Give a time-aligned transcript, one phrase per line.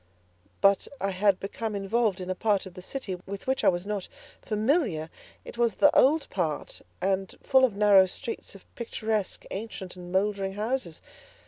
[0.61, 3.85] But I had become involved in a part of the city with which I was
[3.85, 4.07] not
[4.41, 5.11] familiar;
[5.45, 10.53] it was the old part, and full of narrow streets of picturesque, ancient, and mouldering
[10.53, 11.03] houses.